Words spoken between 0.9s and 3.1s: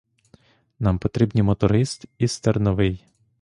потрібні моторист і стерновий.